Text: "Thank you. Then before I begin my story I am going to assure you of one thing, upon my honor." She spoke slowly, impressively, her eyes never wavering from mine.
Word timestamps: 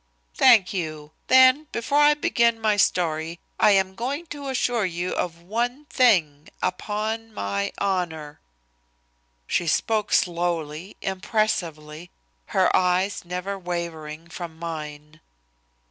"Thank 0.33 0.73
you. 0.73 1.11
Then 1.27 1.67
before 1.71 1.99
I 1.99 2.15
begin 2.15 2.59
my 2.59 2.75
story 2.75 3.39
I 3.59 3.69
am 3.73 3.93
going 3.93 4.25
to 4.33 4.47
assure 4.49 4.83
you 4.83 5.11
of 5.13 5.43
one 5.43 5.85
thing, 5.91 6.49
upon 6.59 7.31
my 7.35 7.71
honor." 7.77 8.39
She 9.45 9.67
spoke 9.67 10.11
slowly, 10.11 10.97
impressively, 11.03 12.09
her 12.47 12.75
eyes 12.75 13.23
never 13.25 13.59
wavering 13.59 14.27
from 14.27 14.57
mine. 14.57 15.21